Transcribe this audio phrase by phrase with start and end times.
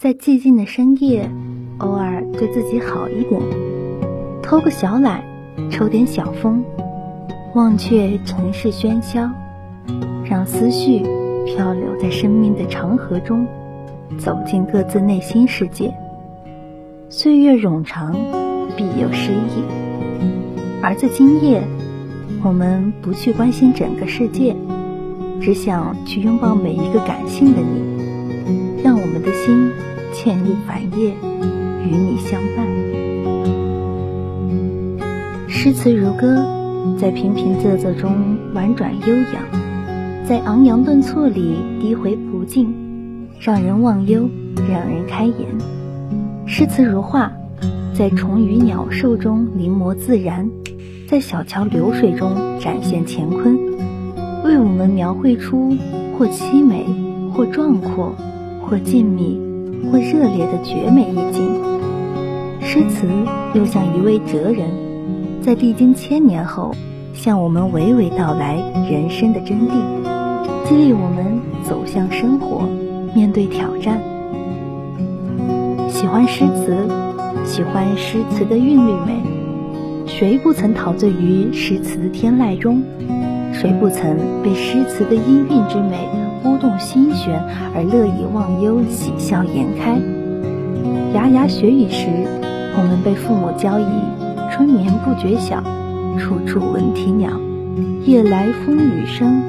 [0.00, 1.30] 在寂静的深夜，
[1.76, 3.38] 偶尔对自己好一点，
[4.42, 5.22] 偷个小懒，
[5.70, 6.64] 抽点小风，
[7.54, 9.30] 忘却尘世喧嚣，
[10.24, 11.02] 让思绪
[11.44, 13.46] 漂流在生命的长河中，
[14.16, 15.92] 走进各自内心世界。
[17.10, 18.14] 岁月冗长，
[18.78, 19.62] 必有诗意。
[20.80, 21.62] 而在今夜，
[22.42, 24.56] 我们不去关心整个世界，
[25.42, 27.99] 只想去拥抱每一个感性的你，
[28.82, 29.70] 让我们的心。
[30.12, 31.14] 嵌入繁叶，
[31.84, 32.66] 与你相伴。
[35.48, 36.44] 诗词如歌，
[36.98, 42.74] 在平平仄仄中婉转悠扬，在昂扬顿挫里低回不进，
[43.38, 44.28] 让人忘忧，
[44.68, 45.46] 让人开颜。
[46.44, 47.30] 诗词如画，
[47.94, 50.50] 在虫鱼鸟兽中临摹自然，
[51.06, 53.56] 在小桥流水中展现乾坤，
[54.44, 55.72] 为我们描绘出
[56.18, 56.84] 或凄美，
[57.32, 58.12] 或壮阔，
[58.70, 59.50] 或静谧。
[59.90, 61.42] 或热烈的绝美意境，
[62.60, 63.08] 诗词
[63.54, 64.68] 又像一位哲人，
[65.42, 66.72] 在历经千年后，
[67.12, 69.72] 向我们娓娓道来人生的真谛，
[70.68, 72.68] 激励我们走向生活，
[73.12, 74.00] 面对挑战。
[75.88, 76.76] 喜欢诗词，
[77.44, 79.20] 喜欢诗词的韵律美。
[80.06, 82.82] 谁不曾陶醉于诗词的天籁中？
[83.52, 86.08] 谁不曾被诗词的音韵之美？
[86.42, 87.42] 拨动心弦
[87.74, 89.98] 而乐以忘忧，喜笑颜开。
[91.12, 92.06] 牙牙学语时，
[92.76, 93.84] 我们被父母教以
[94.50, 95.62] “春眠不觉晓，
[96.18, 97.30] 处处闻啼鸟，
[98.06, 99.42] 夜来风雨声，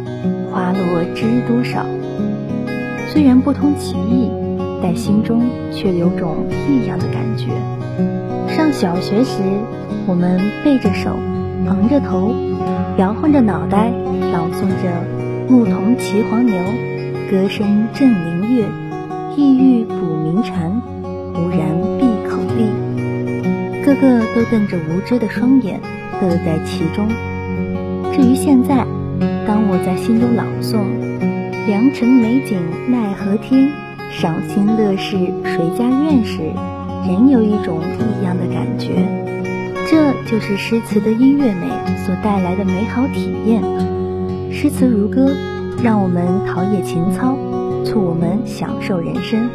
[0.52, 1.86] 花落知多少。”
[3.08, 4.30] 虽然不通其意，
[4.82, 5.42] 但心中
[5.72, 7.48] 却有种异样的感觉。
[8.50, 9.42] 上小学时，
[10.08, 11.16] 我们背着手，
[11.68, 12.34] 昂着头，
[12.98, 13.92] 摇晃着脑袋，
[14.32, 15.22] 朗诵着。
[15.50, 16.56] 牧童骑黄牛，
[17.30, 18.66] 歌声振林樾，
[19.36, 20.82] 意欲捕鸣蝉，
[21.34, 21.60] 忽然
[22.00, 23.84] 闭口立。
[23.84, 25.80] 个个都瞪着无知的双眼，
[26.22, 27.08] 乐在其中。
[28.14, 28.86] 至于现在，
[29.46, 30.80] 当我在心中朗诵
[31.68, 32.58] “良辰美景
[32.90, 33.70] 奈何天，
[34.10, 36.40] 赏心乐事谁家院”时，
[37.06, 38.61] 仍有一种异样的感。
[40.26, 41.68] 就是诗词的音乐美
[42.06, 43.62] 所带来的美好体验。
[44.52, 45.30] 诗词如歌，
[45.84, 47.36] 让我们陶冶情操，
[47.84, 49.50] 促我们享受人生。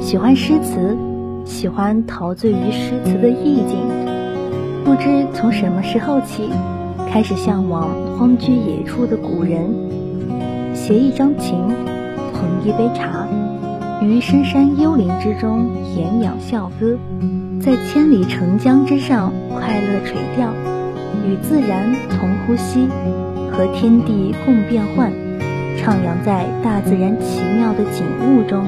[0.00, 0.96] 喜欢诗词，
[1.44, 3.78] 喜欢陶醉于诗词的意境。
[4.84, 6.50] 不知从什么时候起，
[7.10, 7.88] 开始向往
[8.18, 9.64] 荒居野处的古人，
[10.74, 11.58] 携一张琴，
[12.32, 13.26] 捧一杯茶，
[14.02, 16.98] 于深山幽林之中闲养笑歌，
[17.64, 20.52] 在千里澄江之上快乐垂钓。
[21.26, 22.86] 与自然同呼吸，
[23.50, 25.10] 和天地共变幻，
[25.78, 28.66] 徜徉在大自然奇妙的景物中。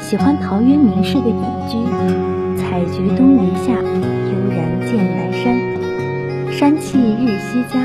[0.00, 6.52] 喜欢陶渊明式的隐居，采菊东篱下，悠然见南山。
[6.52, 7.80] 山气日夕佳，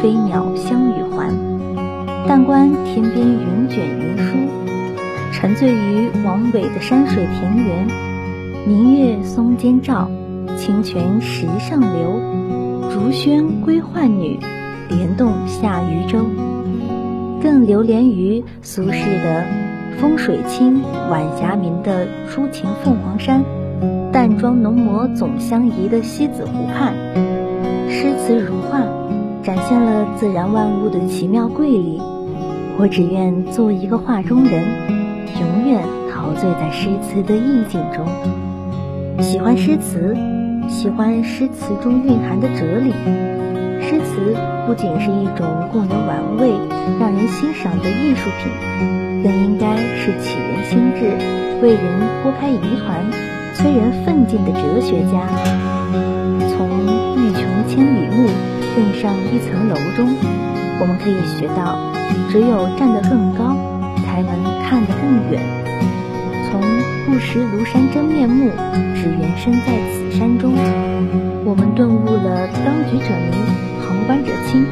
[0.00, 1.34] 飞鸟相与还。
[2.28, 4.36] 但观天边云卷云舒，
[5.32, 8.09] 沉醉于王维的山水田园。
[8.66, 10.10] 明月松间照，
[10.58, 12.20] 清泉石上流。
[12.90, 14.38] 竹喧归浣女，
[14.90, 16.18] 莲动下渔舟。
[17.42, 19.44] 更流连于苏轼的
[19.98, 23.42] “风水清，晚霞明”的初晴凤凰山，
[24.12, 26.92] 淡妆浓抹总相宜的西子湖畔。
[27.88, 28.82] 诗词如画，
[29.42, 31.98] 展现了自然万物的奇妙瑰丽。
[32.78, 34.62] 我只愿做一个画中人，
[35.40, 35.82] 永远
[36.12, 38.04] 陶醉在诗词的意境中。
[39.18, 40.16] 喜欢诗词。
[40.68, 42.92] 喜欢诗词中蕴含的哲理。
[43.82, 46.52] 诗词不仅是一种供人玩味、
[47.00, 51.10] 让人欣赏的艺术品，更应该是启人心智、
[51.60, 51.82] 为人
[52.22, 53.04] 拨开疑团、
[53.54, 55.26] 催人奋进的哲学家。
[56.54, 56.68] 从
[57.18, 58.28] “欲穷千里目，
[58.76, 60.06] 更上一层楼”中，
[60.78, 61.76] 我们可以学到，
[62.30, 63.56] 只有站得更高，
[64.06, 65.42] 才能看得更远。
[66.50, 66.62] 从
[67.10, 68.52] 不识庐山真面目，
[68.94, 70.54] 只缘身在此山中。
[71.44, 73.34] 我们顿悟了当局者迷，
[73.82, 74.64] 旁观者清。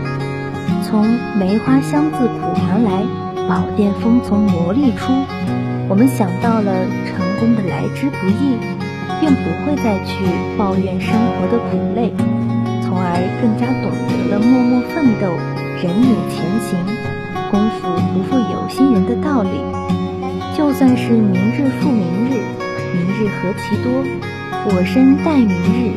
[0.85, 1.02] 从
[1.37, 3.02] 梅花香自苦寒来，
[3.49, 5.12] 宝剑锋从磨砺出。
[5.88, 8.55] 我们想到了成功的来之不易，
[9.19, 10.23] 便不会再去
[10.56, 12.14] 抱怨生活的苦累，
[12.87, 15.26] 从而更加懂得了默默奋斗、
[15.82, 16.79] 忍辱前行、
[17.50, 19.05] 功夫不负有心人
[23.40, 23.93] 何其多，
[24.67, 25.93] 我生待明日，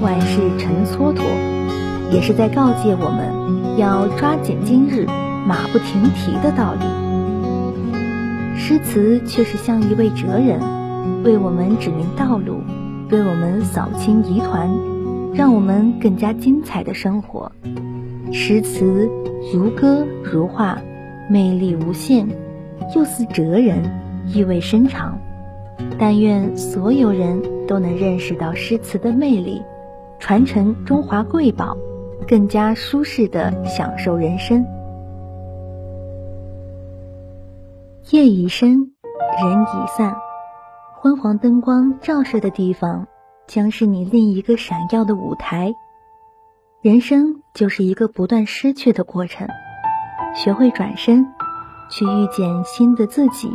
[0.00, 1.20] 万事成蹉跎，
[2.10, 5.04] 也是在告诫我们要抓紧今日，
[5.46, 6.86] 马不停蹄的道理。
[8.58, 10.58] 诗词却是像一位哲人，
[11.22, 12.62] 为我们指明道路，
[13.10, 14.70] 为我们扫清疑团，
[15.34, 17.52] 让我们更加精彩的生活。
[18.32, 19.06] 诗词
[19.52, 20.78] 如歌如画，
[21.28, 22.26] 魅力无限，
[22.94, 23.82] 又似哲人，
[24.32, 25.18] 意味深长。
[25.98, 29.62] 但愿所有人都能认识到诗词的魅力，
[30.18, 31.76] 传承中华瑰宝，
[32.26, 34.64] 更加舒适的享受人生。
[38.10, 38.92] 夜已深，
[39.42, 40.14] 人已散，
[41.00, 43.06] 昏黄灯光照射的地方，
[43.46, 45.74] 将是你另一个闪耀的舞台。
[46.82, 49.48] 人生就是一个不断失去的过程，
[50.36, 51.26] 学会转身，
[51.90, 53.50] 去遇见新的自己。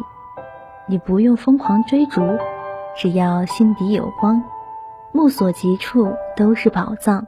[0.91, 2.21] 你不用疯狂追逐，
[2.97, 4.43] 只要心底有光，
[5.13, 7.25] 目所及处都是宝藏。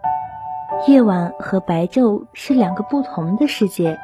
[0.85, 3.97] 夜晚和白昼是两个不同的世界，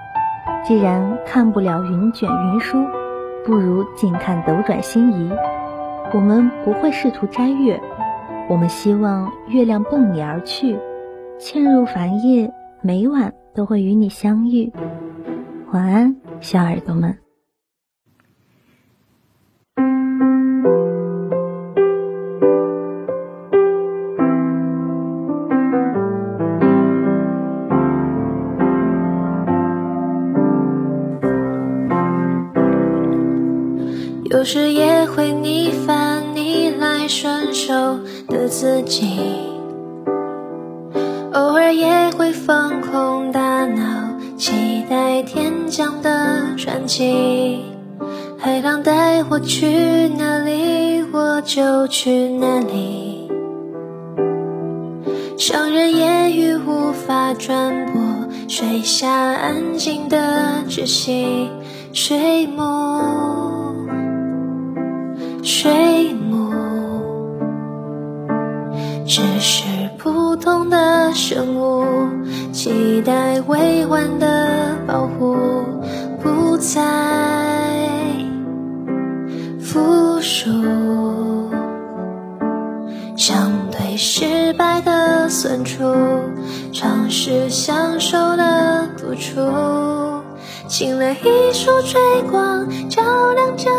[0.63, 2.77] 既然看不了云卷云舒。
[3.45, 5.29] 不如静看斗转星移。
[6.13, 7.81] 我们不会试图摘月，
[8.47, 10.79] 我们希望月亮奔你而去，
[11.37, 12.49] 嵌入凡叶，
[12.81, 14.71] 每晚都会与你相遇。
[15.73, 17.28] 晚安，小耳朵们。
[34.29, 37.73] 有时也会逆反逆来顺受
[38.27, 39.07] 的自己，
[41.33, 47.63] 偶尔也会放空大脑，期待天降的传奇。
[48.37, 53.31] 海浪带我去哪里，我就去哪里。
[55.39, 57.99] 伤人言语无法传播，
[58.47, 61.49] 水下安静的窒息，
[61.93, 62.88] 睡梦。
[69.09, 69.63] 只是
[69.97, 71.83] 普通的生物，
[72.53, 75.35] 期待未完的保护，
[76.21, 76.79] 不再
[79.59, 80.51] 服输。
[83.17, 85.83] 相对失败的酸楚，
[86.71, 89.41] 尝试享受的独处。
[90.67, 93.01] 请来一束追光，照
[93.33, 93.71] 亮着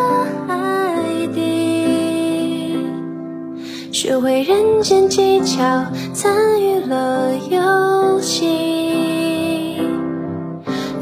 [4.03, 9.77] 学会人间技巧，参与了游戏。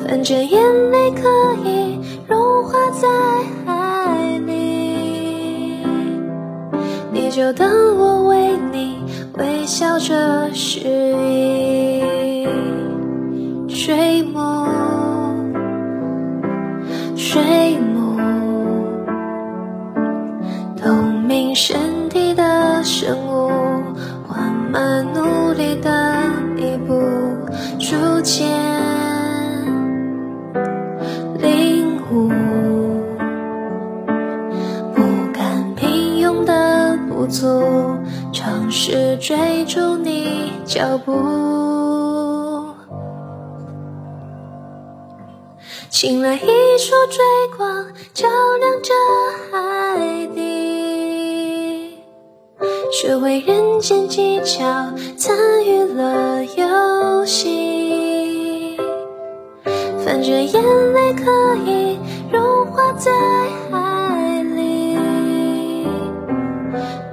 [0.04, 1.28] 反正眼泪可
[1.64, 3.06] 以融化在
[3.64, 5.78] 海里，
[7.12, 8.96] 你就当我为你
[9.34, 12.48] 微笑着示意。
[13.68, 14.57] 追梦，
[41.04, 41.12] 步，
[45.90, 46.38] 请来一
[46.78, 47.24] 束追
[47.56, 48.28] 光，照
[48.60, 48.92] 亮这
[49.50, 51.98] 海底。
[52.90, 54.64] 学会人间技巧，
[55.16, 58.76] 参与了游戏。
[60.04, 60.62] 反正眼
[60.92, 61.98] 泪可以
[62.32, 63.10] 融化在
[63.70, 64.96] 海里，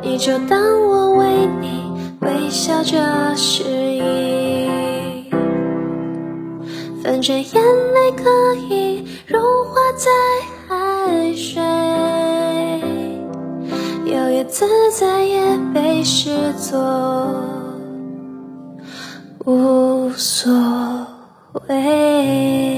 [0.01, 1.74] 你就当我为你
[2.25, 4.05] 微笑着示意。
[7.03, 7.53] 反正眼
[7.93, 10.11] 泪可以融化在
[10.67, 11.61] 海水。
[14.11, 16.79] 摇曳自在也被视作
[19.45, 20.51] 无所
[21.67, 22.74] 谓。